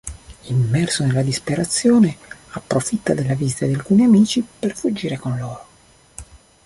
Immerso 0.49 1.05
nella 1.05 1.21
disperazione, 1.21 2.17
approfitta 2.53 3.13
della 3.13 3.35
visita 3.35 3.67
di 3.67 3.75
alcuni 3.75 4.03
amici 4.03 4.41
per 4.57 4.75
fuggire 4.75 5.19
con 5.19 5.37
loro. 5.37 5.65